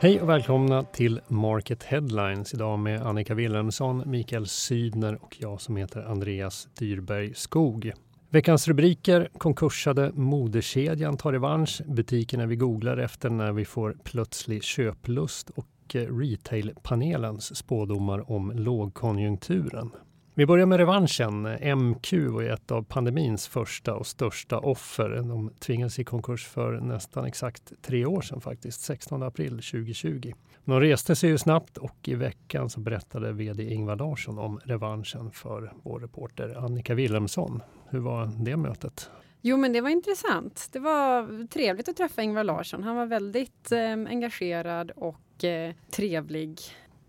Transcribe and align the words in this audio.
Hej 0.00 0.20
och 0.20 0.28
välkomna 0.28 0.82
till 0.82 1.20
Market 1.28 1.82
Headlines 1.82 2.54
idag 2.54 2.78
med 2.78 3.02
Annika 3.02 3.34
Wilhelmsson, 3.34 4.02
Mikael 4.06 4.46
Sydner 4.46 5.18
och 5.22 5.36
jag 5.40 5.60
som 5.60 5.76
heter 5.76 6.02
Andreas 6.02 6.68
Dyrberg 6.78 7.34
Skog. 7.34 7.92
Veckans 8.30 8.68
rubriker 8.68 9.28
konkursade 9.38 10.12
modekedjan 10.14 11.16
tar 11.16 11.32
revansch, 11.32 11.82
butikerna 11.86 12.46
vi 12.46 12.56
googlar 12.56 12.96
efter 12.96 13.30
när 13.30 13.52
vi 13.52 13.64
får 13.64 13.96
plötslig 14.04 14.62
köplust 14.62 15.50
och 15.50 15.66
eh, 15.94 16.00
retailpanelens 16.00 17.56
spådomar 17.56 18.30
om 18.30 18.50
lågkonjunkturen. 18.50 19.90
Vi 20.38 20.46
börjar 20.46 20.66
med 20.66 20.78
revanschen. 20.78 21.42
MQ 21.78 22.12
var 22.12 22.42
ett 22.42 22.70
av 22.70 22.82
pandemins 22.82 23.48
första 23.48 23.94
och 23.94 24.06
största 24.06 24.58
offer. 24.58 25.08
De 25.08 25.50
tvingades 25.58 25.98
i 25.98 26.04
konkurs 26.04 26.46
för 26.46 26.80
nästan 26.80 27.24
exakt 27.24 27.72
tre 27.82 28.06
år 28.06 28.20
sedan 28.20 28.40
faktiskt, 28.40 28.80
16 28.80 29.22
april 29.22 29.50
2020. 29.50 30.32
De 30.64 30.80
reste 30.80 31.16
sig 31.16 31.30
ju 31.30 31.38
snabbt 31.38 31.76
och 31.76 31.96
i 32.04 32.14
veckan 32.14 32.70
så 32.70 32.80
berättade 32.80 33.32
vd 33.32 33.62
Ingvar 33.74 33.96
Larsson 33.96 34.38
om 34.38 34.60
revanschen 34.64 35.30
för 35.30 35.72
vår 35.82 36.00
reporter 36.00 36.64
Annika 36.64 36.94
Wilhelmsson. 36.94 37.62
Hur 37.88 37.98
var 38.00 38.30
det 38.44 38.56
mötet? 38.56 39.10
Jo, 39.40 39.56
men 39.56 39.72
det 39.72 39.80
var 39.80 39.90
intressant. 39.90 40.68
Det 40.72 40.78
var 40.78 41.46
trevligt 41.46 41.88
att 41.88 41.96
träffa 41.96 42.22
Ingvar 42.22 42.44
Larsson. 42.44 42.82
Han 42.82 42.96
var 42.96 43.06
väldigt 43.06 43.72
eh, 43.72 43.92
engagerad 43.92 44.90
och 44.90 45.44
eh, 45.44 45.74
trevlig. 45.90 46.58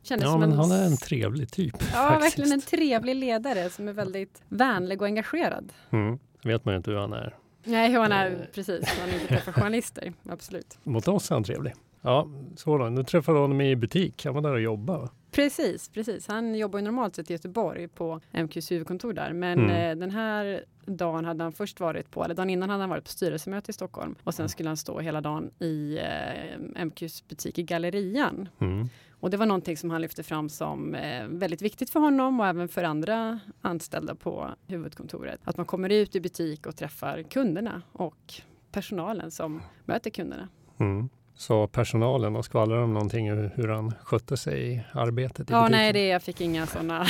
Kändes 0.08 0.26
ja, 0.26 0.38
men 0.38 0.52
en... 0.52 0.58
han 0.58 0.72
är 0.72 0.86
en 0.86 0.98
trevlig 0.98 1.52
typ. 1.52 1.76
Ja, 1.80 1.86
faktiskt. 1.86 2.24
verkligen 2.24 2.52
en 2.52 2.62
trevlig 2.62 3.16
ledare 3.16 3.70
som 3.70 3.88
är 3.88 3.94
väldigt 3.94 4.42
vänlig 4.50 5.02
och 5.02 5.08
engagerad. 5.08 5.74
Mm. 5.90 6.20
vet 6.44 6.66
man 6.66 6.76
inte 6.76 6.92
hur 6.92 6.98
han 6.98 7.14
är. 7.14 7.36
Nej, 7.64 7.92
hur 7.92 8.00
han 8.00 8.12
är 8.12 8.32
eh. 8.32 8.38
precis. 8.54 8.86
Han 9.00 9.10
är 9.10 9.14
inte 9.14 9.28
träffar 9.28 9.52
journalister, 9.52 10.14
absolut. 10.30 10.78
Mot 10.84 11.08
oss 11.08 11.32
är 11.32 11.36
han 11.36 11.44
trevlig. 11.44 11.74
Ja, 12.02 12.28
så 12.56 12.78
då. 12.78 12.90
Nu 12.90 13.04
träffade 13.04 13.40
honom 13.40 13.62
i 13.62 13.76
butik. 13.76 14.26
Han 14.26 14.34
var 14.34 14.42
där 14.42 14.54
och 14.54 14.62
jobbade. 14.62 15.10
Precis, 15.32 15.90
precis. 15.90 16.28
Han 16.28 16.56
jobbar 16.56 16.82
normalt 16.82 17.16
sett 17.16 17.30
i 17.30 17.34
Göteborg 17.34 17.88
på 17.88 18.22
MQs 18.32 18.72
huvudkontor 18.72 19.14
där. 19.14 19.34
Men 19.34 19.60
mm. 19.60 19.92
eh, 19.92 19.96
den 19.96 20.12
här 20.12 20.64
dagen 20.86 21.26
hade 21.26 21.44
han 21.44 21.54
först 21.54 21.80
varit 21.80 22.12
på, 22.12 22.24
eller 22.24 22.36
dagen 22.36 22.50
innan 22.50 22.70
hade 22.70 22.84
han 22.84 22.90
varit 22.90 23.04
på 23.04 23.10
styrelsemöte 23.10 23.72
i 23.72 23.74
Stockholm. 23.74 24.16
Och 24.24 24.34
sen 24.34 24.50
skulle 24.50 24.70
han 24.70 24.78
stå 24.78 25.00
hela 25.00 25.22
dagen 25.22 25.52
i 25.60 25.98
eh, 25.98 26.86
MQs 26.86 27.28
butik 27.28 27.60
i 27.60 27.64
Gallerian. 27.64 28.50
Mm. 28.60 28.90
Och 29.20 29.30
det 29.30 29.38
var 29.38 29.46
någonting 29.46 29.78
som 29.78 29.92
han 29.92 30.02
lyfte 30.02 30.24
fram 30.24 30.50
som 30.50 30.96
eh, 30.96 31.28
väldigt 31.28 31.62
viktigt 31.62 31.90
för 31.90 32.00
honom 32.00 32.40
och 32.40 32.48
även 32.48 32.68
för 32.68 32.84
andra 32.84 33.40
anställda 33.62 34.16
på 34.16 34.50
huvudkontoret. 34.68 35.40
Att 35.44 35.58
man 35.58 35.66
kommer 35.66 35.90
ut 35.90 36.16
i 36.16 36.22
butik 36.22 36.66
och 36.66 36.76
träffar 36.76 37.24
kunderna 37.24 37.82
och 37.92 38.34
personalen 38.72 39.32
som 39.32 39.62
möter 39.86 40.10
kunderna. 40.10 40.50
Mm. 40.80 41.10
Sa 41.36 41.68
personalen 41.68 42.36
och 42.36 42.46
skvallrade 42.46 42.84
om 42.84 42.94
någonting 42.94 43.30
hur 43.30 43.68
han 43.68 43.94
skötte 44.04 44.38
sig 44.38 44.74
i 44.74 44.84
arbetet? 44.94 45.50
I 45.50 45.54
ja, 45.54 45.62
butiken? 45.62 45.72
nej, 45.72 45.94
det, 45.94 46.08
jag 46.08 46.24
fick 46.24 46.42
inga 46.42 46.68
sådana. 46.68 47.06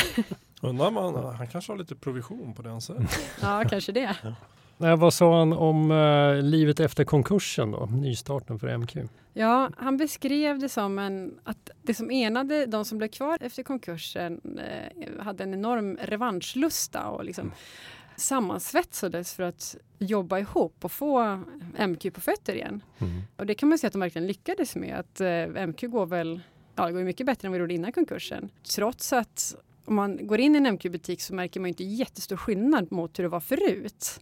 Undrar 0.61 0.91
man, 0.91 1.35
han 1.35 1.47
kanske 1.47 1.71
har 1.71 1.77
lite 1.77 1.95
provision 1.95 2.53
på 2.53 2.61
den 2.61 2.81
sättet. 2.81 3.19
ja, 3.41 3.63
kanske 3.69 3.91
det. 3.91 4.15
Nej, 4.77 4.97
vad 4.97 5.13
sa 5.13 5.39
han 5.39 5.53
om 5.53 5.91
uh, 5.91 6.41
livet 6.41 6.79
efter 6.79 7.03
konkursen 7.03 7.71
då, 7.71 7.89
nystarten 7.91 8.59
för 8.59 8.77
MQ? 8.77 8.97
Ja, 9.33 9.69
han 9.77 9.97
beskrev 9.97 10.59
det 10.59 10.69
som 10.69 10.99
en, 10.99 11.39
att 11.43 11.69
det 11.81 11.93
som 11.93 12.11
enade 12.11 12.65
de 12.65 12.85
som 12.85 12.97
blev 12.97 13.07
kvar 13.07 13.37
efter 13.41 13.63
konkursen 13.63 14.41
eh, 14.57 15.23
hade 15.23 15.43
en 15.43 15.53
enorm 15.53 15.97
revanschlusta 16.01 17.07
och 17.07 17.25
liksom 17.25 17.45
mm. 17.45 17.53
sammansvetsades 18.15 19.33
för 19.33 19.43
att 19.43 19.75
jobba 19.99 20.39
ihop 20.39 20.75
och 20.85 20.91
få 20.91 21.39
MQ 21.87 22.13
på 22.13 22.21
fötter 22.21 22.53
igen. 22.53 22.81
Mm. 22.97 23.21
Och 23.35 23.45
det 23.45 23.55
kan 23.55 23.69
man 23.69 23.77
säga 23.77 23.87
att 23.87 23.93
de 23.93 23.99
verkligen 23.99 24.27
lyckades 24.27 24.75
med. 24.75 24.99
Att 24.99 25.21
eh, 25.21 25.67
MQ 25.67 25.81
går 25.81 26.05
väl 26.05 26.41
ja, 26.75 26.85
det 26.85 26.91
går 26.91 27.03
mycket 27.03 27.25
bättre 27.25 27.47
än 27.47 27.51
vad 27.51 27.59
det 27.59 27.61
gjorde 27.61 27.73
innan 27.73 27.91
konkursen. 27.91 28.49
Trots 28.75 29.13
att 29.13 29.55
om 29.85 29.95
man 29.95 30.27
går 30.27 30.39
in 30.39 30.55
i 30.55 30.57
en 30.57 30.73
MQ-butik 30.73 31.21
så 31.21 31.35
märker 31.35 31.59
man 31.59 31.67
inte 31.67 31.83
jättestor 31.83 32.37
skillnad 32.37 32.91
mot 32.91 33.19
hur 33.19 33.23
det 33.23 33.29
var 33.29 33.39
förut 33.39 34.19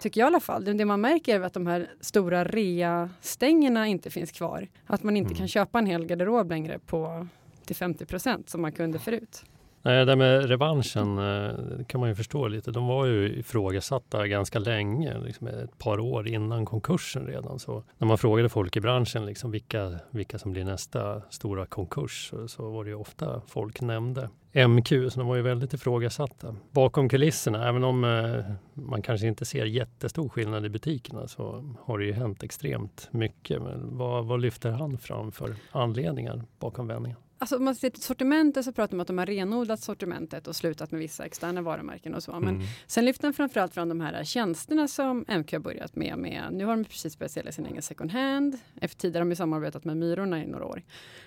tycker 0.00 0.20
jag 0.20 0.26
i 0.26 0.28
alla 0.28 0.40
fall. 0.40 0.64
Det 0.64 0.84
man 0.84 1.00
märker 1.00 1.40
är 1.40 1.44
att 1.44 1.52
de 1.52 1.66
här 1.66 1.90
stora 2.00 2.44
rea-stängerna 2.44 3.86
inte 3.86 4.10
finns 4.10 4.32
kvar. 4.32 4.68
Att 4.86 5.02
man 5.02 5.16
inte 5.16 5.28
mm. 5.28 5.38
kan 5.38 5.48
köpa 5.48 5.78
en 5.78 5.86
hel 5.86 6.06
garderob 6.06 6.50
längre 6.50 6.78
på 6.78 7.26
till 7.64 7.76
50 7.76 8.06
procent 8.06 8.50
som 8.50 8.62
man 8.62 8.72
kunde 8.72 8.98
förut. 8.98 9.44
Nej, 9.84 9.98
det 9.98 10.04
där 10.04 10.16
med 10.16 10.48
revanschen 10.48 11.18
eh, 11.18 11.84
kan 11.86 12.00
man 12.00 12.08
ju 12.08 12.14
förstå 12.14 12.48
lite. 12.48 12.70
De 12.70 12.86
var 12.86 13.06
ju 13.06 13.38
ifrågasatta 13.38 14.26
ganska 14.26 14.58
länge, 14.58 15.18
liksom 15.18 15.46
ett 15.46 15.78
par 15.78 16.00
år 16.00 16.28
innan 16.28 16.66
konkursen 16.66 17.26
redan. 17.26 17.58
Så 17.58 17.82
när 17.98 18.06
man 18.08 18.18
frågade 18.18 18.48
folk 18.48 18.76
i 18.76 18.80
branschen 18.80 19.26
liksom 19.26 19.50
vilka, 19.50 19.98
vilka 20.10 20.38
som 20.38 20.52
blir 20.52 20.64
nästa 20.64 21.22
stora 21.30 21.66
konkurs 21.66 22.32
så, 22.46 22.70
var 22.70 22.84
det 22.84 22.90
ju 22.90 22.96
ofta 22.96 23.42
folk 23.46 23.80
nämnde 23.80 24.28
MQ, 24.68 24.88
så 24.88 25.20
de 25.20 25.26
var 25.26 25.36
ju 25.36 25.42
väldigt 25.42 25.74
ifrågasatta. 25.74 26.56
Bakom 26.70 27.08
kulisserna, 27.08 27.68
även 27.68 27.84
om 27.84 28.04
eh, 28.04 28.44
man 28.74 29.02
kanske 29.02 29.26
inte 29.26 29.44
ser 29.44 29.64
jättestor 29.64 30.28
skillnad 30.28 30.66
i 30.66 30.68
butikerna 30.68 31.28
så 31.28 31.74
har 31.80 31.98
det 31.98 32.04
ju 32.04 32.12
hänt 32.12 32.42
extremt 32.42 33.08
mycket. 33.10 33.62
Men 33.62 33.98
vad, 33.98 34.24
vad 34.26 34.40
lyfter 34.40 34.70
han 34.70 34.98
fram 34.98 35.32
för 35.32 35.54
anledningar 35.72 36.42
bakom 36.58 36.86
vändningen? 36.86 37.18
Alltså 37.38 37.56
om 37.56 37.64
man 37.64 37.74
ser 37.74 37.90
till 37.90 38.02
sortimentet 38.02 38.64
så 38.64 38.72
pratar 38.72 38.96
man 38.96 38.98
om 38.98 39.00
att 39.00 39.06
de 39.06 39.18
har 39.18 39.26
renodlat 39.26 39.80
sortimentet 39.80 40.46
och 40.46 40.56
slutat 40.56 40.90
med 40.90 41.00
vissa 41.00 41.24
externa 41.24 41.62
varumärken 41.62 42.14
och 42.14 42.22
så. 42.22 42.32
Men 42.32 42.54
mm. 42.54 42.66
sen 42.86 43.04
lyfter 43.04 43.24
man 43.26 43.32
framförallt 43.32 43.74
fram 43.74 43.88
de 43.88 44.00
här 44.00 44.24
tjänsterna 44.24 44.88
som 44.88 45.18
MQ 45.18 45.52
har 45.52 45.58
börjat 45.58 45.96
med. 45.96 46.18
med 46.18 46.48
nu 46.52 46.64
har 46.64 46.76
de 46.76 46.84
precis 46.84 47.18
börjat 47.18 47.32
sälja 47.32 47.52
sin 47.52 47.66
egen 47.66 47.82
second 47.82 48.10
hand. 48.10 48.58
Efter 48.80 49.00
tidigare 49.00 49.24
har 49.24 49.30
de 49.30 49.36
samarbetat 49.36 49.84
med 49.84 49.96
Myrorna 49.96 50.44
i 50.44 50.46
några 50.46 50.64
år. 50.64 50.82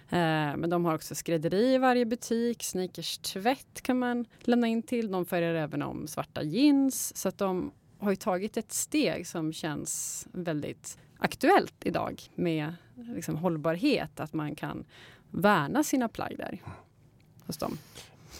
Eh, 0.09 0.17
men 0.57 0.69
de 0.69 0.85
har 0.85 0.95
också 0.95 1.15
skrädderi 1.15 1.73
i 1.73 1.77
varje 1.77 2.05
butik. 2.05 2.63
Sneakers 2.63 3.17
tvätt 3.17 3.81
kan 3.81 3.99
man 3.99 4.25
lämna 4.39 4.67
in 4.67 4.83
till. 4.83 5.11
De 5.11 5.25
färgar 5.25 5.53
även 5.53 5.81
om 5.81 6.07
svarta 6.07 6.43
jeans. 6.43 7.17
Så 7.17 7.29
att 7.29 7.37
de 7.37 7.71
har 7.99 8.09
ju 8.09 8.15
tagit 8.15 8.57
ett 8.57 8.71
steg 8.71 9.27
som 9.27 9.53
känns 9.53 10.27
väldigt 10.31 10.97
aktuellt 11.19 11.85
idag 11.85 12.21
med 12.35 12.73
liksom 12.95 13.35
hållbarhet. 13.35 14.19
Att 14.19 14.33
man 14.33 14.55
kan 14.55 14.85
värna 15.41 15.83
sina 15.83 16.07
plagg 16.07 16.37
där 16.37 16.61
hos 17.45 17.57
dem. 17.57 17.77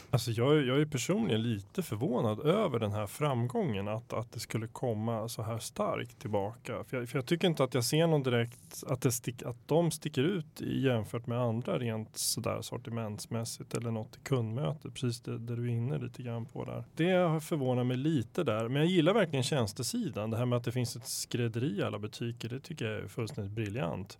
Alltså 0.10 0.32
jag, 0.32 0.66
jag 0.66 0.82
är 0.82 0.86
personligen 0.86 1.42
lite 1.42 1.84
förvånad 1.84 2.40
över 2.40 2.80
den 2.80 2.92
här 2.92 3.08
framgången. 3.08 3.88
Att, 3.88 4.14
att 4.14 4.32
det 4.32 4.40
skulle 4.40 4.68
komma 4.68 5.30
så 5.30 5.42
här 5.42 5.60
starkt 5.60 6.20
tillbaka. 6.20 6.84
För 6.84 6.98
jag, 6.98 7.10
för 7.10 7.18
jag 7.18 7.26
tycker 7.26 7.48
inte 7.48 7.64
att 7.64 7.74
jag 7.74 7.84
ser 7.84 8.08
någon 8.08 8.24
direkt 8.24 8.84
att, 8.88 9.02
det 9.02 9.12
stick, 9.12 9.44
att 9.44 9.68
de 9.68 9.92
sticker 9.92 10.24
ut 10.24 10.62
jämfört 10.62 11.28
med 11.28 11.42
andra 11.42 11.80
rent 11.80 12.18
sådär 12.18 12.62
sortimentsmässigt 12.62 13.74
eller 13.74 13.92
något 13.92 14.16
i 14.16 14.20
kundmötet. 14.24 14.94
Precis 14.94 15.22
det, 15.22 15.38
det, 15.38 15.56
du 15.56 15.64
är 15.64 15.72
inne 15.72 15.98
lite 15.98 16.24
grann 16.24 16.46
på 16.46 16.66
där. 16.66 16.84
Det 16.96 17.44
förvånar 17.44 17.84
mig 17.84 17.98
lite 17.98 18.44
där. 18.44 18.68
Men 18.68 18.82
jag 18.82 18.92
gillar 18.92 19.14
verkligen 19.14 19.44
tjänstesidan. 19.44 20.32
Det 20.32 20.38
här 20.38 20.46
med 20.46 20.58
att 20.58 20.64
det 20.64 20.72
finns 20.72 20.96
ett 20.96 21.08
skrädderi 21.08 21.78
i 21.78 21.84
alla 21.84 22.00
butiker. 22.00 22.50
Det 22.50 22.60
tycker 22.60 22.86
jag 22.86 23.04
är 23.04 23.08
fullständigt 23.08 23.54
briljant 23.54 24.18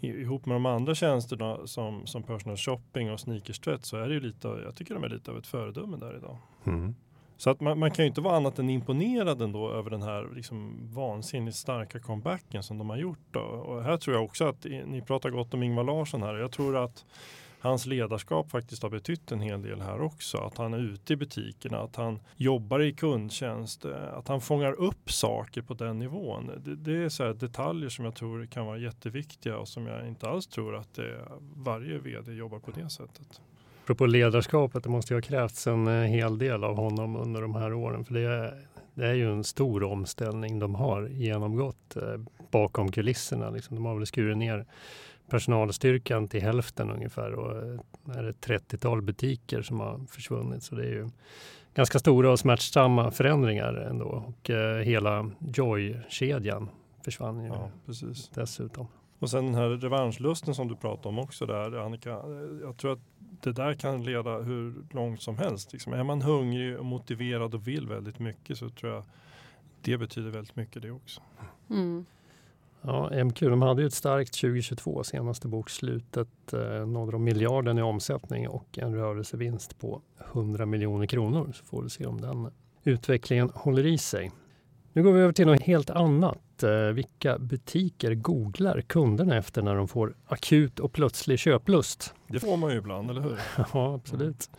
ihop 0.00 0.46
med 0.46 0.54
de 0.54 0.66
andra 0.66 0.94
tjänsterna 0.94 1.66
som, 1.66 2.06
som 2.06 2.22
personal 2.22 2.56
shopping 2.56 3.10
och 3.10 3.20
sneakerstvätt 3.20 3.84
så 3.84 3.96
är 3.96 4.08
det 4.08 4.14
ju 4.14 4.20
lite, 4.20 4.48
jag 4.48 4.74
tycker 4.74 4.94
de 4.94 5.04
är 5.04 5.08
lite 5.08 5.25
av 5.28 5.38
ett 5.38 5.46
föredöme 5.46 5.96
där 5.96 6.16
idag. 6.16 6.36
Mm. 6.64 6.94
Så 7.36 7.50
att 7.50 7.60
man, 7.60 7.78
man, 7.78 7.90
kan 7.90 8.04
ju 8.04 8.08
inte 8.08 8.20
vara 8.20 8.36
annat 8.36 8.58
än 8.58 8.70
imponerad 8.70 9.42
ändå 9.42 9.70
över 9.70 9.90
den 9.90 10.02
här 10.02 10.28
liksom 10.34 10.78
vansinnigt 10.94 11.56
starka 11.56 12.00
comebacken 12.00 12.62
som 12.62 12.78
de 12.78 12.90
har 12.90 12.96
gjort. 12.96 13.26
Då. 13.30 13.40
Och 13.40 13.82
här 13.82 13.96
tror 13.96 14.16
jag 14.16 14.24
också 14.24 14.48
att 14.48 14.64
ni 14.64 15.02
pratar 15.06 15.30
gott 15.30 15.54
om 15.54 15.62
Ingvar 15.62 15.84
Larsson 15.84 16.22
här. 16.22 16.34
Jag 16.34 16.52
tror 16.52 16.76
att 16.76 17.04
hans 17.60 17.86
ledarskap 17.86 18.50
faktiskt 18.50 18.82
har 18.82 18.90
betytt 18.90 19.32
en 19.32 19.40
hel 19.40 19.62
del 19.62 19.80
här 19.80 20.00
också. 20.00 20.38
Att 20.38 20.58
han 20.58 20.74
är 20.74 20.78
ute 20.78 21.12
i 21.12 21.16
butikerna, 21.16 21.78
att 21.78 21.96
han 21.96 22.20
jobbar 22.36 22.80
i 22.80 22.92
kundtjänst, 22.92 23.84
eh, 23.84 24.12
att 24.12 24.28
han 24.28 24.40
fångar 24.40 24.72
upp 24.72 25.12
saker 25.12 25.62
på 25.62 25.74
den 25.74 25.98
nivån. 25.98 26.50
Det, 26.64 26.76
det 26.76 27.04
är 27.04 27.08
så 27.08 27.32
detaljer 27.32 27.88
som 27.88 28.04
jag 28.04 28.14
tror 28.14 28.46
kan 28.46 28.66
vara 28.66 28.78
jätteviktiga 28.78 29.58
och 29.58 29.68
som 29.68 29.86
jag 29.86 30.08
inte 30.08 30.28
alls 30.28 30.46
tror 30.46 30.76
att 30.76 30.94
det, 30.94 31.28
varje 31.56 31.98
vd 31.98 32.32
jobbar 32.32 32.58
på 32.58 32.70
det 32.70 32.90
sättet. 32.90 33.40
Apropå 33.86 34.06
ledarskapet, 34.06 34.82
det 34.84 34.90
måste 34.90 35.14
ju 35.14 35.16
ha 35.16 35.22
krävts 35.22 35.66
en 35.66 35.86
eh, 35.86 36.02
hel 36.02 36.38
del 36.38 36.64
av 36.64 36.76
honom 36.76 37.16
under 37.16 37.42
de 37.42 37.54
här 37.54 37.72
åren. 37.72 38.04
För 38.04 38.14
det 38.14 38.20
är, 38.20 38.66
det 38.94 39.06
är 39.06 39.14
ju 39.14 39.32
en 39.32 39.44
stor 39.44 39.82
omställning 39.82 40.58
de 40.58 40.74
har 40.74 41.08
genomgått 41.08 41.96
eh, 41.96 42.02
bakom 42.50 42.92
kulisserna. 42.92 43.50
Liksom. 43.50 43.76
De 43.76 43.84
har 43.84 43.94
väl 43.94 44.06
skurit 44.06 44.36
ner 44.36 44.66
personalstyrkan 45.30 46.28
till 46.28 46.42
hälften 46.42 46.90
ungefär 46.90 47.32
och 47.32 47.56
är 48.16 48.22
det 48.22 48.32
30-tal 48.32 49.02
butiker 49.02 49.62
som 49.62 49.80
har 49.80 50.00
försvunnit. 50.10 50.62
Så 50.62 50.74
det 50.74 50.82
är 50.82 50.92
ju 50.92 51.08
ganska 51.74 51.98
stora 51.98 52.30
och 52.30 52.38
smärtsamma 52.38 53.10
förändringar 53.10 53.74
ändå. 53.74 54.06
Och 54.06 54.50
eh, 54.50 54.82
hela 54.82 55.30
Joy-kedjan 55.38 56.68
försvann 57.04 57.44
ju 57.44 57.48
ja, 57.48 57.70
precis. 57.86 58.30
dessutom. 58.34 58.86
Och 59.18 59.30
sen 59.30 59.44
den 59.44 59.54
här 59.54 59.68
revanschlusten 59.68 60.54
som 60.54 60.68
du 60.68 60.76
pratade 60.76 61.08
om 61.08 61.18
också 61.18 61.46
där 61.46 61.76
Annika. 61.84 62.10
Jag 62.62 62.76
tror 62.76 62.92
att 62.92 62.98
det 63.42 63.52
där 63.52 63.74
kan 63.74 64.04
leda 64.04 64.38
hur 64.38 64.74
långt 64.90 65.22
som 65.22 65.38
helst. 65.38 65.72
Liksom. 65.72 65.92
Är 65.92 66.04
man 66.04 66.22
hungrig 66.22 66.78
och 66.78 66.84
motiverad 66.84 67.54
och 67.54 67.68
vill 67.68 67.88
väldigt 67.88 68.18
mycket 68.18 68.58
så 68.58 68.68
tror 68.68 68.92
jag 68.92 69.04
det 69.82 69.98
betyder 69.98 70.30
väldigt 70.30 70.56
mycket 70.56 70.82
det 70.82 70.90
också. 70.90 71.20
Mm. 71.70 72.06
Ja, 72.82 73.24
MQ 73.24 73.40
de 73.40 73.62
hade 73.62 73.82
ju 73.82 73.86
ett 73.86 73.94
starkt 73.94 74.40
2022. 74.40 75.04
Senaste 75.04 75.48
bokslutet 75.48 76.52
eh, 76.52 76.86
nådde 76.86 77.12
de 77.12 77.24
miljarden 77.24 77.78
i 77.78 77.82
omsättning 77.82 78.48
och 78.48 78.78
en 78.78 78.94
rörelsevinst 78.94 79.78
på 79.78 80.02
100 80.32 80.66
miljoner 80.66 81.06
kronor. 81.06 81.52
Så 81.54 81.64
får 81.64 81.82
vi 81.82 81.90
se 81.90 82.06
om 82.06 82.20
den 82.20 82.50
utvecklingen 82.84 83.50
håller 83.54 83.86
i 83.86 83.98
sig. 83.98 84.32
Nu 84.92 85.02
går 85.02 85.12
vi 85.12 85.20
över 85.20 85.32
till 85.32 85.46
något 85.46 85.62
helt 85.62 85.90
annat. 85.90 86.38
Eh, 86.62 86.70
vilka 86.70 87.38
butiker 87.38 88.14
googlar 88.14 88.80
kunderna 88.80 89.36
efter 89.36 89.62
när 89.62 89.74
de 89.74 89.88
får 89.88 90.16
akut 90.26 90.80
och 90.80 90.92
plötslig 90.92 91.38
köplust? 91.38 92.14
Det 92.28 92.40
får 92.40 92.56
man 92.56 92.70
ju 92.70 92.78
ibland, 92.78 93.10
eller 93.10 93.20
hur? 93.20 93.38
ja, 93.72 93.94
absolut. 93.94 94.50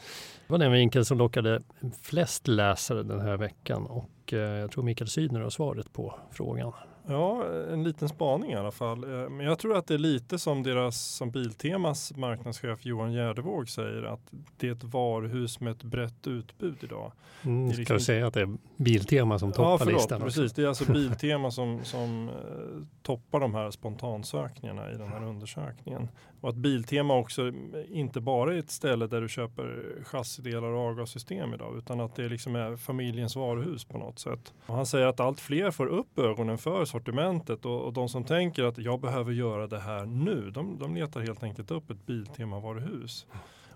Det 0.47 0.53
var 0.53 0.57
den 0.57 0.71
vinkeln 0.71 1.05
som 1.05 1.17
lockade 1.17 1.61
flest 2.01 2.47
läsare 2.47 3.03
den 3.03 3.21
här 3.21 3.37
veckan 3.37 3.85
och 3.85 4.33
eh, 4.33 4.39
jag 4.39 4.71
tror 4.71 4.83
Mikael 4.83 5.07
Sydner 5.07 5.39
har 5.39 5.49
svaret 5.49 5.93
på 5.93 6.15
frågan. 6.31 6.73
Ja, 7.09 7.45
en 7.73 7.83
liten 7.83 8.09
spaning 8.09 8.51
i 8.51 8.55
alla 8.55 8.71
fall. 8.71 9.03
Eh, 9.03 9.29
men 9.29 9.45
jag 9.45 9.59
tror 9.59 9.77
att 9.77 9.87
det 9.87 9.93
är 9.93 9.97
lite 9.97 10.39
som 10.39 10.63
deras, 10.63 11.01
som 11.01 11.31
Biltemas 11.31 12.15
marknadschef 12.15 12.85
Johan 12.85 13.13
Gärdevåg 13.13 13.69
säger, 13.69 14.03
att 14.03 14.31
det 14.57 14.67
är 14.67 14.71
ett 14.71 14.83
varuhus 14.83 15.59
med 15.59 15.71
ett 15.71 15.83
brett 15.83 16.27
utbud 16.27 16.75
idag. 16.81 17.11
Mm, 17.43 17.69
ska 17.69 17.79
liksom... 17.79 17.99
säga 17.99 18.27
att 18.27 18.33
det 18.33 18.41
är 18.41 18.57
Biltema 18.77 19.39
som 19.39 19.51
toppar 19.51 19.71
ja, 19.71 19.77
förlåt, 19.77 19.93
listan? 19.93 20.21
Precis, 20.21 20.53
det 20.53 20.63
är 20.63 20.67
alltså 20.67 20.85
Biltema 20.93 21.51
som, 21.51 21.79
som 21.83 22.29
eh, 22.29 22.83
toppar 23.03 23.39
de 23.39 23.53
här 23.53 23.71
spontansökningarna 23.71 24.91
i 24.91 24.97
den 24.97 25.07
här 25.07 25.23
undersökningen. 25.23 26.07
Och 26.41 26.49
att 26.49 26.55
Biltema 26.55 27.17
också 27.17 27.51
inte 27.89 28.21
bara 28.21 28.53
är 28.53 28.57
ett 28.57 28.71
ställe 28.71 29.07
där 29.07 29.21
du 29.21 29.29
köper 29.29 29.83
chassidelar 30.03 30.67
och 30.67 30.81
avgassystem 30.81 31.53
idag, 31.53 31.77
utan 31.77 31.99
att 31.99 32.15
det 32.15 32.29
liksom 32.29 32.55
är 32.55 32.75
familjens 32.75 33.35
varuhus 33.35 33.85
på 33.85 33.97
något 33.97 34.19
sätt. 34.19 34.53
Och 34.65 34.75
han 34.75 34.85
säger 34.85 35.07
att 35.07 35.19
allt 35.19 35.39
fler 35.39 35.71
får 35.71 35.87
upp 35.87 36.19
ögonen 36.19 36.57
för 36.57 36.85
sortimentet 36.97 37.65
och, 37.65 37.85
och 37.85 37.93
de 37.93 38.09
som 38.09 38.23
tänker 38.23 38.63
att 38.63 38.77
jag 38.77 38.99
behöver 38.99 39.31
göra 39.31 39.67
det 39.67 39.79
här 39.79 40.05
nu, 40.05 40.51
de, 40.51 40.79
de 40.79 40.95
letar 40.95 41.21
helt 41.21 41.43
enkelt 41.43 41.71
upp 41.71 41.89
ett 41.89 42.05
Biltema-varuhus. 42.05 43.25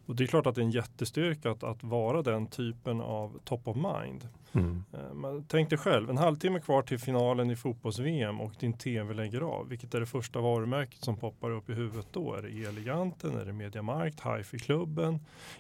Och 0.06 0.16
det 0.16 0.24
är 0.24 0.28
klart 0.28 0.48
att 0.48 0.56
det 0.56 0.62
är 0.62 0.66
en 0.66 0.72
jättestyrka 0.72 1.52
att, 1.52 1.64
att 1.64 1.84
vara 1.84 2.22
den 2.22 2.48
typen 2.48 3.02
av 3.02 3.40
top 3.44 3.68
of 3.68 3.78
mind. 3.78 4.28
Mm. 4.54 4.84
Eh, 4.94 5.44
tänk 5.48 5.70
dig 5.70 5.78
själv, 5.78 6.10
en 6.10 6.18
halvtimme 6.18 6.60
kvar 6.60 6.82
till 6.82 7.00
finalen 7.00 7.52
i 7.52 7.56
fotbolls-VM 7.56 8.42
och 8.42 8.52
din 8.60 8.74
tv 8.74 9.14
lägger 9.14 9.42
av. 9.42 9.68
Vilket 9.68 9.94
är 9.94 10.00
det 10.00 10.06
första 10.06 10.40
varumärket 10.42 11.04
som 11.04 11.18
poppar 11.18 11.52
upp 11.52 11.70
i 11.70 11.74
huvudet 11.74 12.08
då? 12.12 12.34
Är 12.34 12.42
det 12.42 12.68
Eleganten? 12.68 13.38
Är 13.38 13.46
det 13.46 13.54
Mediamarkt? 13.54 14.22
Hifi-klubben? 14.26 15.20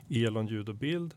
Elon 0.09 0.47
ljud 0.47 0.69
och 0.69 0.75
bild? 0.75 1.13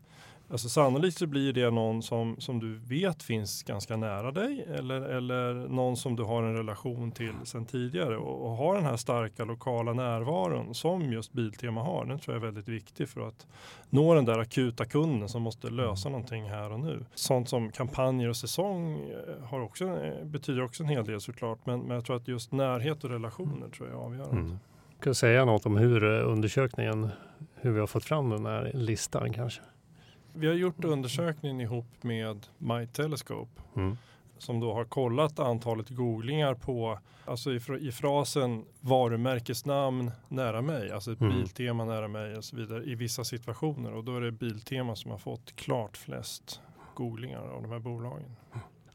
Alltså 0.49 0.69
sannolikt 0.69 1.17
så 1.17 1.27
blir 1.27 1.53
det 1.53 1.69
någon 1.69 2.03
som, 2.03 2.35
som 2.39 2.59
du 2.59 2.75
vet 2.75 3.23
finns 3.23 3.63
ganska 3.63 3.97
nära 3.97 4.31
dig 4.31 4.65
eller, 4.69 5.01
eller 5.01 5.53
någon 5.53 5.97
som 5.97 6.15
du 6.15 6.23
har 6.23 6.43
en 6.43 6.55
relation 6.55 7.11
till 7.11 7.33
sedan 7.43 7.65
tidigare 7.65 8.17
och, 8.17 8.45
och 8.45 8.51
har 8.51 8.75
den 8.75 8.83
här 8.85 8.97
starka 8.97 9.45
lokala 9.45 9.93
närvaron 9.93 10.73
som 10.73 11.11
just 11.13 11.33
Biltema 11.33 11.83
har. 11.83 12.05
Den 12.05 12.19
tror 12.19 12.35
jag 12.35 12.41
är 12.41 12.45
väldigt 12.45 12.67
viktig 12.67 13.09
för 13.09 13.27
att 13.27 13.47
nå 13.89 14.13
den 14.13 14.25
där 14.25 14.39
akuta 14.39 14.85
kunden 14.85 15.29
som 15.29 15.41
måste 15.41 15.69
lösa 15.69 16.09
någonting 16.09 16.49
här 16.49 16.71
och 16.71 16.79
nu. 16.79 17.05
Sånt 17.15 17.49
som 17.49 17.71
kampanjer 17.71 18.29
och 18.29 18.37
säsong 18.37 19.09
eh, 19.09 19.47
har 19.47 19.59
också, 19.59 19.85
eh, 19.85 20.25
betyder 20.25 20.63
också 20.63 20.83
en 20.83 20.89
hel 20.89 21.05
del 21.05 21.21
såklart 21.21 21.59
men, 21.65 21.79
men 21.79 21.95
jag 21.95 22.05
tror 22.05 22.15
att 22.15 22.27
just 22.27 22.51
närhet 22.51 23.03
och 23.03 23.09
relationer 23.09 23.69
tror 23.69 23.89
jag 23.89 23.97
är 23.97 24.05
avgörande. 24.05 24.41
Mm. 24.41 24.59
Kan 24.99 25.11
du 25.11 25.15
säga 25.15 25.45
något 25.45 25.65
om 25.65 25.77
hur 25.77 26.03
eh, 26.03 26.31
undersökningen, 26.31 27.09
hur 27.55 27.71
vi 27.71 27.79
har 27.79 27.87
fått 27.87 28.03
fram 28.03 28.29
den 28.29 28.45
här 28.45 28.71
listan 28.73 29.33
kanske? 29.33 29.61
Vi 30.37 30.47
har 30.47 30.53
gjort 30.53 30.83
undersökningen 30.83 31.61
ihop 31.61 31.85
med 32.01 32.47
My 32.57 32.87
Telescope 32.87 33.61
mm. 33.75 33.97
som 34.37 34.59
då 34.59 34.73
har 34.73 34.85
kollat 34.85 35.39
antalet 35.39 35.89
googlingar 35.89 36.53
på, 36.53 36.99
alltså 37.25 37.51
i, 37.51 37.59
i 37.79 37.91
frasen 37.91 38.65
varumärkesnamn 38.79 40.11
nära 40.27 40.61
mig, 40.61 40.91
alltså 40.91 41.11
ett 41.11 41.21
mm. 41.21 41.33
biltema 41.33 41.85
nära 41.85 42.07
mig 42.07 42.35
och 42.37 42.43
så 42.43 42.55
vidare 42.55 42.83
i 42.83 42.95
vissa 42.95 43.23
situationer 43.23 43.93
och 43.93 44.03
då 44.03 44.17
är 44.17 44.21
det 44.21 44.31
biltema 44.31 44.95
som 44.95 45.11
har 45.11 45.17
fått 45.17 45.55
klart 45.55 45.97
flest 45.97 46.61
googlingar 46.93 47.39
av 47.39 47.61
de 47.61 47.71
här 47.71 47.79
bolagen. 47.79 48.35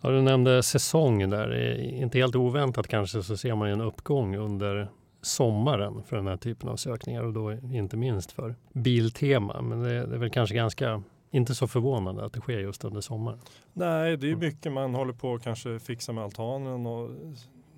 Ja, 0.00 0.10
du 0.10 0.22
nämnde 0.22 0.62
säsong 0.62 1.30
där, 1.30 1.78
inte 1.80 2.18
helt 2.18 2.36
oväntat 2.36 2.88
kanske 2.88 3.22
så 3.22 3.36
ser 3.36 3.54
man 3.54 3.68
en 3.68 3.80
uppgång 3.80 4.36
under 4.36 4.88
sommaren 5.22 6.02
för 6.02 6.16
den 6.16 6.26
här 6.26 6.36
typen 6.36 6.68
av 6.68 6.76
sökningar 6.76 7.22
och 7.22 7.32
då 7.32 7.52
inte 7.52 7.96
minst 7.96 8.32
för 8.32 8.54
Biltema. 8.72 9.62
Men 9.62 9.82
det, 9.82 10.06
det 10.06 10.14
är 10.14 10.18
väl 10.18 10.30
kanske 10.30 10.54
ganska 10.54 11.02
inte 11.30 11.54
så 11.54 11.68
förvånande 11.68 12.24
att 12.24 12.32
det 12.32 12.40
sker 12.40 12.58
just 12.58 12.84
under 12.84 13.00
sommaren. 13.00 13.38
Nej, 13.72 14.16
det 14.16 14.26
är 14.26 14.32
mm. 14.32 14.40
mycket 14.40 14.72
man 14.72 14.94
håller 14.94 15.12
på 15.12 15.34
att 15.34 15.42
kanske 15.42 15.78
fixa 15.78 16.12
med 16.12 16.24
altanen 16.24 16.86
och 16.86 17.10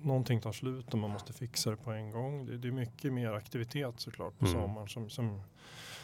någonting 0.01 0.41
tar 0.41 0.51
slut 0.51 0.93
och 0.93 0.99
man 0.99 1.09
måste 1.09 1.33
fixa 1.33 1.69
det 1.69 1.77
på 1.77 1.91
en 1.91 2.11
gång. 2.11 2.45
Det, 2.45 2.57
det 2.57 2.67
är 2.67 2.71
mycket 2.71 3.13
mer 3.13 3.31
aktivitet 3.31 3.93
såklart 3.97 4.39
på 4.39 4.45
mm. 4.45 4.61
sommaren 4.61 4.87
som, 4.87 5.09
som, 5.09 5.41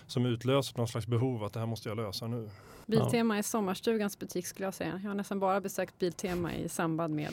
som 0.07 0.25
utlöser 0.25 0.77
någon 0.77 0.87
slags 0.87 1.07
behov 1.07 1.43
att 1.43 1.53
det 1.53 1.59
här 1.59 1.67
måste 1.67 1.89
jag 1.89 1.95
lösa 1.97 2.27
nu. 2.27 2.49
Biltema 2.85 3.35
ja. 3.35 3.39
är 3.39 3.43
sommarstugans 3.43 4.19
butik 4.19 4.47
skulle 4.47 4.67
jag 4.67 4.73
säga. 4.73 4.99
Jag 5.03 5.09
har 5.09 5.15
nästan 5.15 5.39
bara 5.39 5.61
besökt 5.61 5.99
Biltema 5.99 6.53
i 6.53 6.69
samband 6.69 7.15
med 7.15 7.29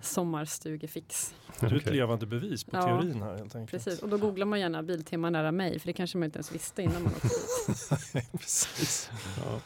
sommarstugefix. 0.00 1.34
Du 1.60 1.66
är 1.66 1.76
ett 1.76 1.90
levande 1.90 2.26
bevis 2.26 2.64
på 2.64 2.76
ja, 2.76 2.82
teorin 2.82 3.22
här 3.22 3.36
helt 3.36 3.56
enkelt. 3.56 3.84
Precis, 3.84 4.02
och 4.02 4.08
då 4.08 4.16
googlar 4.16 4.46
man 4.46 4.60
gärna 4.60 4.82
Biltema 4.82 5.30
nära 5.30 5.52
mig 5.52 5.78
för 5.78 5.86
det 5.86 5.92
kanske 5.92 6.18
man 6.18 6.24
inte 6.24 6.36
ens 6.36 6.54
visste 6.54 6.82
innan 6.82 7.02
man 7.02 7.12
åkte 7.12 7.28
dit. 7.28 8.32
precis. 8.40 9.10
Ja. 9.36 9.60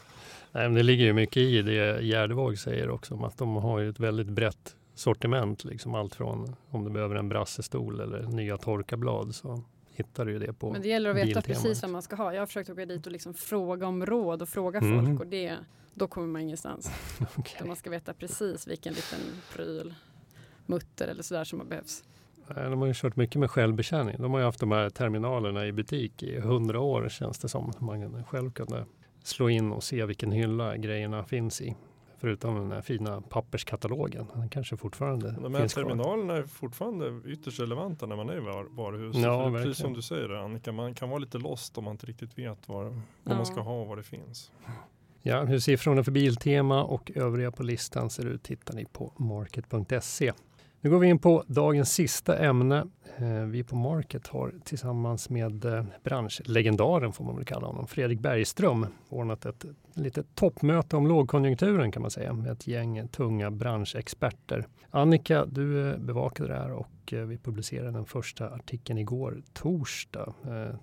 Nej, 0.51 0.63
men 0.63 0.73
det 0.73 0.83
ligger 0.83 1.05
ju 1.05 1.13
mycket 1.13 1.37
i 1.37 1.61
det 1.61 2.01
Gärdevåg 2.01 2.57
säger 2.57 2.89
också 2.89 3.13
om 3.13 3.23
att 3.23 3.37
de 3.37 3.55
har 3.55 3.81
ett 3.81 3.99
väldigt 3.99 4.27
brett 4.27 4.75
sortiment. 4.95 5.63
Liksom 5.63 5.95
allt 5.95 6.15
från 6.15 6.55
om 6.69 6.83
du 6.83 6.89
behöver 6.89 7.15
en 7.15 7.29
brassestol 7.29 7.99
eller 7.99 8.23
nya 8.23 8.57
torkarblad 8.57 9.35
så 9.35 9.63
hittar 9.91 10.25
du 10.25 10.39
det 10.39 10.53
på 10.53 10.71
Men 10.71 10.81
det 10.81 10.87
gäller 10.87 11.09
att 11.09 11.15
veta 11.15 11.41
precis 11.41 11.81
vad 11.81 11.91
man 11.91 12.01
ska 12.01 12.15
ha. 12.15 12.33
Jag 12.33 12.41
har 12.41 12.47
försökt 12.47 12.69
åka 12.69 12.85
dit 12.85 13.05
och 13.05 13.11
liksom 13.11 13.33
fråga 13.33 13.87
om 13.87 14.05
råd 14.05 14.41
och 14.41 14.49
fråga 14.49 14.79
mm. 14.79 15.05
folk 15.05 15.19
och 15.19 15.27
det, 15.27 15.57
då 15.93 16.07
kommer 16.07 16.27
man 16.27 16.41
ingenstans. 16.41 16.91
okay. 17.37 17.67
man 17.67 17.75
ska 17.75 17.89
veta 17.89 18.13
precis 18.13 18.67
vilken 18.67 18.93
liten 18.93 19.19
pryl 19.53 19.93
mutter 20.69 21.07
eller 21.07 21.23
sådär 21.23 21.43
som 21.43 21.69
behövs. 21.69 22.03
De 22.55 22.79
har 22.79 22.87
ju 22.87 22.93
kört 22.95 23.15
mycket 23.15 23.39
med 23.39 23.51
självbetjäning. 23.51 24.15
De 24.19 24.31
har 24.31 24.39
ju 24.39 24.45
haft 24.45 24.59
de 24.59 24.71
här 24.71 24.89
terminalerna 24.89 25.65
i 25.67 25.71
butik 25.71 26.23
i 26.23 26.39
hundra 26.39 26.79
år 26.79 27.09
känns 27.09 27.39
det 27.39 27.49
som. 27.49 27.73
Man 27.79 28.23
själv 28.23 28.51
kunde 28.51 28.85
slå 29.23 29.49
in 29.49 29.71
och 29.71 29.83
se 29.83 30.05
vilken 30.05 30.31
hylla 30.31 30.77
grejerna 30.77 31.23
finns 31.23 31.61
i. 31.61 31.75
Förutom 32.17 32.55
den 32.55 32.71
här 32.71 32.81
fina 32.81 33.21
papperskatalogen. 33.21 34.27
Den 34.33 34.49
kanske 34.49 34.77
fortfarande 34.77 35.31
De 35.31 35.55
här 35.55 35.67
terminalerna 35.67 36.35
är 36.35 36.43
fortfarande 36.43 37.21
ytterst 37.25 37.59
relevanta 37.59 38.05
när 38.05 38.15
man 38.15 38.29
är 38.29 38.37
i 38.37 38.39
var 38.39 38.63
varuhus. 38.63 39.15
Ja, 39.17 39.51
precis 39.51 39.77
som 39.77 39.93
du 39.93 40.01
säger 40.01 40.29
Annika, 40.29 40.71
man 40.71 40.93
kan 40.93 41.09
vara 41.09 41.19
lite 41.19 41.37
lost 41.37 41.77
om 41.77 41.83
man 41.83 41.91
inte 41.91 42.05
riktigt 42.05 42.37
vet 42.37 42.67
vad, 42.67 42.85
vad 42.85 43.01
ja. 43.23 43.35
man 43.35 43.45
ska 43.45 43.61
ha 43.61 43.81
och 43.81 43.87
vad 43.87 43.97
det 43.97 44.03
finns. 44.03 44.51
Ja, 45.21 45.43
hur 45.43 45.59
siffrorna 45.59 46.03
för 46.03 46.11
Biltema 46.11 46.83
och 46.83 47.11
övriga 47.15 47.51
på 47.51 47.63
listan 47.63 48.09
ser 48.09 48.25
ut 48.25 48.47
hittar 48.47 48.73
ni 48.73 48.85
på 48.85 49.13
market.se. 49.17 50.33
Nu 50.81 50.89
går 50.89 50.99
vi 50.99 51.07
in 51.07 51.19
på 51.19 51.43
dagens 51.47 51.93
sista 51.93 52.37
ämne. 52.37 52.85
Eh, 53.17 53.43
vi 53.45 53.63
på 53.63 53.75
Market 53.75 54.27
har 54.27 54.53
tillsammans 54.63 55.29
med 55.29 55.65
eh, 55.65 55.85
branschlegendaren, 56.03 57.13
får 57.13 57.25
man 57.25 57.35
väl 57.35 57.45
kalla 57.45 57.67
honom, 57.67 57.87
Fredrik 57.87 58.19
Bergström, 58.19 58.85
ordnat 59.09 59.45
ett 59.45 59.65
litet 59.93 60.35
toppmöte 60.35 60.95
om 60.95 61.07
lågkonjunkturen 61.07 61.91
kan 61.91 62.01
man 62.01 62.11
säga 62.11 62.33
med 62.33 62.51
ett 62.51 62.67
gäng 62.67 63.07
tunga 63.07 63.51
branschexperter. 63.51 64.67
Annika, 64.89 65.45
du 65.45 65.89
eh, 65.89 65.97
bevakade 65.97 66.49
det 66.49 66.55
här 66.55 66.71
och 66.71 66.87
vi 67.11 67.37
publicerade 67.37 67.91
den 67.91 68.05
första 68.05 68.49
artikeln 68.49 68.99
igår, 68.99 69.43
torsdag. 69.53 70.33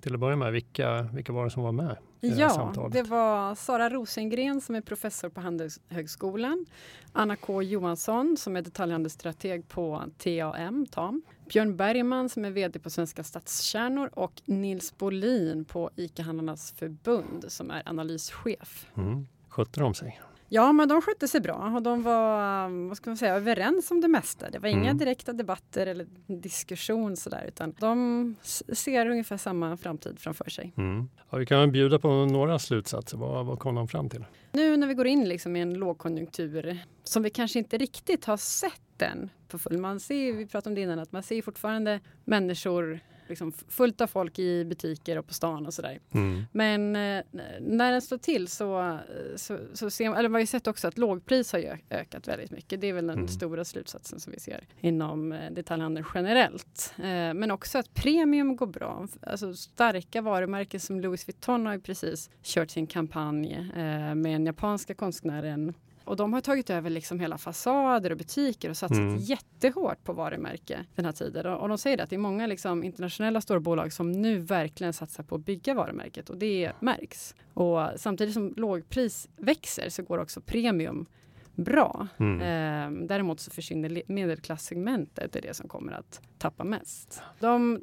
Till 0.01 0.15
att 0.15 0.21
börja 0.21 0.37
med, 0.37 0.53
vilka, 0.53 1.03
vilka 1.03 1.33
var 1.33 1.45
det 1.45 1.51
som 1.51 1.63
var 1.63 1.73
med? 1.73 1.97
Ja, 2.21 2.73
det 2.93 3.03
var 3.03 3.55
Sara 3.55 3.91
Rosengren 3.91 4.61
som 4.61 4.75
är 4.75 4.81
professor 4.81 5.29
på 5.29 5.41
Handelshögskolan, 5.41 6.67
Anna 7.13 7.37
K 7.37 7.63
Johansson 7.63 8.37
som 8.37 8.57
är 8.57 8.63
detaljhandelsstrateg 8.63 9.69
på 9.69 10.03
TAM, 10.19 10.87
TAM, 10.87 11.23
Björn 11.53 11.77
Bergman 11.77 12.29
som 12.29 12.45
är 12.45 12.51
VD 12.51 12.79
på 12.79 12.91
Svenska 12.91 13.25
Stadskärnor 13.25 14.11
och 14.13 14.43
Nils 14.45 14.99
Bolin 14.99 15.65
på 15.65 15.91
ICA-handlarnas 15.97 16.75
förbund 16.79 17.45
som 17.49 17.71
är 17.71 17.83
analyschef. 17.89 18.87
Mm. 18.97 19.27
Skötte 19.49 19.81
de 19.81 19.95
sig? 19.95 20.21
Ja, 20.49 20.73
men 20.73 20.89
de 20.89 21.03
skötte 21.03 21.29
sig 21.29 21.41
bra 21.41 21.73
och 21.75 21.83
de 21.83 22.03
var 22.03 22.89
vad 22.89 22.97
ska 22.97 23.11
man 23.11 23.17
säga, 23.17 23.35
överens 23.35 23.91
om 23.91 24.01
det 24.01 24.09
mesta. 24.09 24.51
Det 24.51 24.59
var 24.59 24.69
inga 24.69 24.91
mm. 24.91 24.99
direkta 24.99 25.33
debatter 25.33 25.87
eller 25.87 26.07
diskussion 26.27 27.17
sådär, 27.17 27.45
utan 27.49 27.75
de 27.79 28.35
ser 28.73 29.11
ungefär 29.11 29.37
samma 29.37 29.77
framtid 29.77 30.19
framför 30.19 30.51
sig. 30.51 30.73
Mm. 30.77 31.09
Ja, 31.31 31.39
vi 31.39 31.47
kan 31.47 31.73
bjuda 31.73 31.99
på 31.99 32.09
några 32.09 32.59
slutsatser. 32.59 33.19
Vad, 33.19 33.47
vad 33.47 33.59
kom 33.59 33.75
de 33.75 33.89
fram 33.89 34.09
till? 34.09 34.25
Nu 34.53 34.77
när 34.77 34.87
vi 34.87 34.95
går 34.95 35.07
in 35.07 35.29
liksom 35.29 35.57
i 35.57 35.61
en 35.61 35.75
lågkonjunktur 35.75 36.79
som 37.05 37.23
vi 37.23 37.31
kanske 37.31 37.59
inte 37.59 37.79
riktigt 37.79 38.25
har 38.25 38.37
sett 38.37 39.03
än 39.03 39.31
på 39.49 39.59
full. 39.59 39.79
Man 39.79 40.01
ser, 40.01 40.33
vi 40.33 40.47
pratade 40.47 40.71
om 40.71 40.75
det 40.75 40.81
innan, 40.81 40.99
att 40.99 41.13
man 41.13 41.23
ser 41.23 41.43
fortfarande 41.43 42.01
människor 42.25 43.01
liksom 43.29 43.53
fullt 43.53 44.01
av 44.01 44.07
folk 44.07 44.39
i 44.39 44.65
butiker 44.65 45.19
och 45.19 45.27
på 45.27 45.35
stan 45.35 45.67
och 45.67 45.75
sådär. 45.75 45.99
Mm. 46.13 46.43
Men 46.53 46.97
eh, 46.97 47.25
när 47.61 47.93
den 47.93 48.03
står 48.03 48.19
till 48.19 48.49
så, 48.49 48.99
så, 49.37 49.59
så 49.73 49.91
ser 49.91 50.09
man, 50.09 50.19
eller 50.19 50.29
vi 50.29 50.33
har 50.33 50.41
ju 50.41 50.47
sett 50.47 50.67
också 50.67 50.89
att 50.89 50.99
lågpris 50.99 51.53
har 51.53 51.59
ju 51.59 51.73
ökat 51.91 52.29
väldigt 52.29 52.51
mycket. 52.51 52.81
Det 52.81 52.87
är 52.87 52.93
väl 52.93 53.07
den 53.07 53.17
Mm. 53.17 53.29
stora 53.29 53.65
slutsatsen 53.65 54.21
som 54.21 54.33
vi 54.33 54.41
ser 54.41 54.65
inom 54.81 55.33
eh, 55.33 55.51
detaljhandeln 55.53 56.07
generellt. 56.15 56.95
Eh, 56.99 57.05
men 57.35 57.51
också 57.51 57.79
att 57.79 57.95
premium 57.95 58.57
går 58.57 58.67
bra. 58.67 59.09
Alltså 59.23 59.55
starka 59.55 60.23
varumärken 60.23 60.81
som 60.81 61.01
Louis 61.01 61.29
Vuitton 61.29 61.67
har 61.67 61.73
ju 61.73 61.81
precis 61.81 62.31
kört 62.43 62.71
sin 62.71 62.87
kampanj 62.87 63.53
eh, 63.77 64.15
med 64.15 64.33
den 64.33 64.47
japanska 64.47 64.95
konstnären 64.95 65.75
och 66.07 66.17
de 66.17 66.33
har 66.33 66.41
tagit 66.41 66.71
över 66.71 66.91
liksom 66.91 67.21
hela 67.21 67.39
fasader 67.39 68.11
och 68.11 68.19
butiker 68.19 68.71
och 68.71 68.77
satsat 68.77 68.99
Mm. 68.99 69.17
jättehårt 69.19 70.05
på 70.05 70.13
varumärke 70.13 70.85
den 70.95 71.05
här 71.05 71.13
tiden. 71.13 71.47
Och, 71.47 71.61
och 71.61 71.69
de 71.69 71.79
säger 71.79 72.03
att 72.03 72.11
det 72.11 72.17
är 72.17 72.19
många 72.19 72.47
liksom 72.47 72.85
internationella 72.85 73.41
storbolag 73.41 73.93
som 73.93 74.13
nu 74.13 74.39
verkligen 74.39 74.93
satsar 74.93 75.23
på 75.25 75.35
att 75.35 75.45
bygga 75.45 75.75
varumärket 75.75 76.31
och 76.31 76.37
det 76.37 76.73
märks. 76.81 77.35
Och 77.55 77.89
samtidigt 77.97 78.35
som 78.35 78.55
lågpris 78.57 79.29
växer 79.37 79.89
så 79.89 80.03
går 80.03 80.19
också 80.19 80.41
premium 80.41 81.07
bra. 81.55 82.09
Mm. 82.17 82.41
Eh, 82.41 83.07
däremot 83.07 83.41
så 83.41 83.51
försvinner 83.51 84.03
medelklassegmentet, 84.07 85.33
det 85.33 85.39
är 85.39 85.43
det 85.43 85.55
som 85.55 85.69
kommer 85.69 85.93
att 85.93 86.21
tappa 86.39 86.65
mest. 86.65 87.23
De 87.41 87.81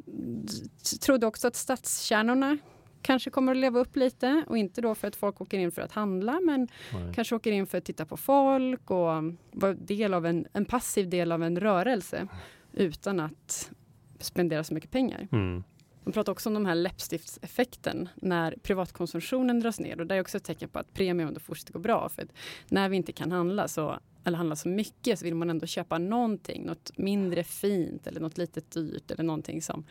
trodde 1.01 1.27
också 1.27 1.47
att 1.47 1.55
stadskärnorna 1.55 2.57
kanske 3.03 3.29
kommer 3.29 3.51
att 3.51 3.57
leva 3.57 3.79
upp 3.79 3.95
lite 3.95 4.43
och 4.47 4.57
inte 4.57 4.81
då 4.81 4.95
för 4.95 5.07
att 5.07 5.15
folk 5.15 5.41
åker 5.41 5.59
in 5.59 5.71
för 5.71 5.81
att 5.81 5.91
handla 5.91 6.39
men 6.43 6.67
Nej. 6.93 7.13
kanske 7.15 7.35
åker 7.35 7.51
in 7.51 7.67
för 7.67 7.77
att 7.77 7.85
titta 7.85 8.05
på 8.05 8.17
folk 8.17 8.91
och 8.91 9.23
vara 9.51 9.73
del 9.73 10.13
av 10.13 10.25
en, 10.25 10.47
en 10.53 10.65
passiv 10.65 11.09
del 11.09 11.31
av 11.31 11.43
en 11.43 11.59
rörelse 11.59 12.27
utan 12.73 13.19
att 13.19 13.71
spendera 14.19 14.63
så 14.63 14.73
mycket 14.73 14.91
pengar. 14.91 15.27
Mm. 15.31 15.63
De 16.03 16.13
pratar 16.13 16.31
också 16.31 16.49
om 16.49 16.53
de 16.53 16.65
här 16.65 16.75
läppstiftseffekten 16.75 18.09
när 18.15 18.55
privatkonsumtionen 18.63 19.59
dras 19.59 19.79
ner 19.79 19.99
och 19.99 20.07
det 20.07 20.15
är 20.15 20.21
också 20.21 20.37
ett 20.37 20.43
tecken 20.43 20.69
på 20.69 20.79
att 20.79 20.93
premium 20.93 21.33
då 21.33 21.39
fortsätter 21.39 21.73
gå 21.73 21.79
bra. 21.79 22.09
För 22.09 22.27
när 22.69 22.89
vi 22.89 22.97
inte 22.97 23.11
kan 23.11 23.31
handla 23.31 23.67
så, 23.67 23.99
eller 24.23 24.37
handla 24.37 24.55
så 24.55 24.67
mycket 24.67 25.19
så 25.19 25.25
vill 25.25 25.35
man 25.35 25.49
ändå 25.49 25.65
köpa 25.65 25.97
någonting, 25.97 26.65
något 26.65 26.97
mindre 26.97 27.43
fint 27.43 28.07
eller 28.07 28.21
något 28.21 28.37
litet 28.37 28.71
dyrt 28.71 29.11
eller 29.11 29.23
någonting 29.23 29.61
som, 29.61 29.85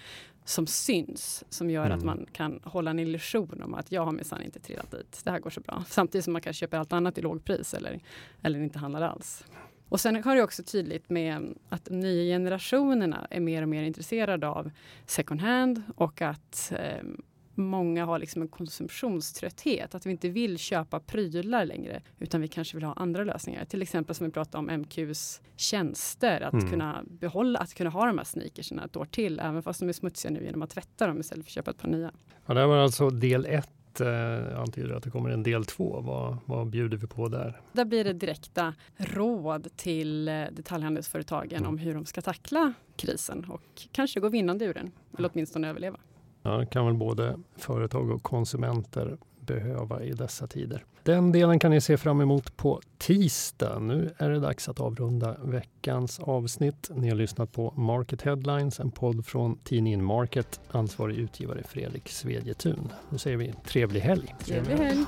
som 0.44 0.66
syns 0.66 1.44
som 1.48 1.70
gör 1.70 1.86
Mm. 1.86 1.98
att 1.98 2.04
man 2.04 2.26
kan 2.32 2.60
hålla 2.64 2.90
en 2.90 2.98
illusion 2.98 3.62
om 3.62 3.74
att 3.74 3.92
jag 3.92 4.04
har 4.04 4.12
minsann 4.12 4.42
inte 4.42 4.60
trillat 4.60 4.90
dit. 4.90 5.20
Det 5.24 5.30
här 5.30 5.40
går 5.40 5.50
så 5.50 5.60
bra. 5.60 5.84
Samtidigt 5.88 6.24
som 6.24 6.32
man 6.32 6.42
kan 6.42 6.52
köpa 6.52 6.78
allt 6.78 6.92
annat 6.92 7.18
i 7.18 7.20
lågpris 7.20 7.74
eller, 7.74 8.00
eller 8.42 8.60
inte 8.60 8.78
handlar 8.78 9.02
alls. 9.02 9.44
Och 9.92 10.00
sen 10.00 10.24
har 10.24 10.36
det 10.36 10.42
också 10.42 10.62
tydligt 10.62 11.10
med 11.10 11.54
att 11.68 11.84
de 11.84 12.00
nya 12.00 12.34
generationerna 12.34 13.26
är 13.30 13.40
mer 13.40 13.62
och 13.62 13.68
mer 13.68 13.82
intresserade 13.82 14.48
av 14.48 14.70
second 15.06 15.40
hand 15.40 15.82
och 15.96 16.22
att 16.22 16.72
eh, 16.78 17.02
många 17.54 18.04
har 18.04 18.18
liksom 18.18 18.42
en 18.42 18.48
konsumtionströtthet. 18.48 19.94
Att 19.94 20.06
vi 20.06 20.10
inte 20.10 20.28
vill 20.28 20.58
köpa 20.58 21.00
prylar 21.00 21.64
längre 21.64 22.02
utan 22.18 22.40
vi 22.40 22.48
kanske 22.48 22.76
vill 22.76 22.84
ha 22.84 22.92
andra 22.92 23.24
lösningar. 23.24 23.64
Till 23.64 23.82
exempel 23.82 24.14
som 24.14 24.26
vi 24.26 24.32
pratade 24.32 24.58
om 24.58 24.80
MQs 24.80 25.40
tjänster. 25.56 26.40
Att 26.40 26.52
Mm. 26.52 26.70
kunna 26.70 27.04
behålla, 27.10 27.58
att 27.58 27.74
kunna 27.74 27.90
ha 27.90 28.06
de 28.06 28.18
här 28.18 28.24
sneakersarna 28.24 28.84
ett 28.84 28.96
år 28.96 29.04
till 29.04 29.40
även 29.40 29.62
fast 29.62 29.80
de 29.80 29.88
är 29.88 29.92
smutsiga 29.92 30.30
nu 30.30 30.44
genom 30.44 30.62
att 30.62 30.70
tvätta 30.70 31.06
dem 31.06 31.20
istället 31.20 31.44
för 31.44 31.50
att 31.50 31.54
köpa 31.54 31.70
ett 31.70 31.78
par 31.78 31.88
nya. 31.88 32.12
Ja, 32.46 32.54
det 32.54 32.60
här 32.60 32.66
var 32.66 32.76
alltså 32.78 33.10
del 33.10 33.46
ett. 33.46 33.70
Eh, 34.00 34.60
antyder 34.60 34.94
att 34.94 35.02
det 35.02 35.10
kommer 35.10 35.30
en 35.30 35.42
del 35.42 35.64
två. 35.64 36.00
Vad, 36.00 36.36
vad 36.46 36.66
bjuder 36.66 36.96
vi 36.96 37.06
på 37.06 37.28
där? 37.28 37.60
Där 37.72 37.84
blir 37.84 38.04
det 38.04 38.12
direkta 38.12 38.74
råd 38.96 39.68
till 39.76 40.28
eh, 40.28 40.44
detaljhandelsföretagen 40.52 41.58
Mm. 41.58 41.68
om 41.68 41.78
hur 41.78 41.94
de 41.94 42.04
ska 42.06 42.20
tackla 42.22 42.72
krisen 42.96 43.44
och 43.48 43.62
kanske 43.92 44.20
gå 44.20 44.28
vinnande 44.28 44.64
ur 44.64 44.74
den. 44.74 44.90
Eller 45.18 45.30
åtminstone 45.34 45.68
överleva. 45.68 45.98
Ja, 46.42 46.66
kan 46.66 46.86
väl 46.86 46.94
både 46.94 47.38
företag 47.56 48.10
och 48.10 48.22
konsumenter 48.22 49.18
behöva 49.54 50.02
i 50.02 50.12
dessa 50.12 50.46
tider. 50.46 50.84
Den 51.02 51.32
delen 51.32 51.58
kan 51.58 51.70
ni 51.70 51.80
se 51.80 51.96
fram 51.96 52.20
emot 52.20 52.56
på 52.56 52.80
tisdag. 52.98 53.78
Nu 53.78 54.14
är 54.18 54.30
det 54.30 54.40
dags 54.40 54.68
att 54.68 54.80
avrunda 54.80 55.36
veckans 55.44 56.20
avsnitt. 56.20 56.90
Ni 56.94 57.08
har 57.08 57.16
lyssnat 57.16 57.52
på 57.52 57.74
Market 57.76 58.22
Headlines, 58.22 58.80
en 58.80 58.90
podd 58.90 59.26
från 59.26 59.58
tidningen 59.64 60.04
Market. 60.04 60.60
Ansvarig 60.70 61.16
utgivare 61.16 61.62
Fredrik 61.68 62.08
Svedjetun. 62.08 62.92
Nu 63.10 63.18
säger 63.18 63.36
vi 63.36 63.54
trevlig 63.66 64.00
helg. 64.00 64.34
Trevlig 64.44 64.76
helg! 64.76 65.04